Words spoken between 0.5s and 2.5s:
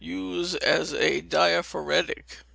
as a diaphoretic.